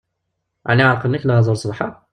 Ɛni 0.69 0.83
ɛerqen-ak 0.89 1.25
lehdur 1.25 1.55
sbeḥ-a? 1.63 1.89